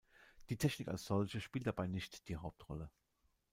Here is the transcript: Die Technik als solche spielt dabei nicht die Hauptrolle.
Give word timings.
Die 0.49 0.57
Technik 0.57 0.87
als 0.87 1.05
solche 1.05 1.39
spielt 1.39 1.67
dabei 1.67 1.85
nicht 1.85 2.27
die 2.27 2.37
Hauptrolle. 2.37 2.89